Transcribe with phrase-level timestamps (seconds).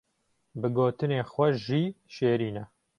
[0.59, 1.83] bi gotinê xwe jî
[2.15, 2.65] şêrîn e.